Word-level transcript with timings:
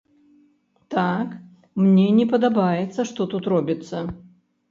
Так, 0.93 1.27
мне 1.83 2.07
не 2.19 2.25
падабаецца, 2.33 3.01
што 3.09 3.21
тут 3.35 3.43
робіцца. 3.53 3.97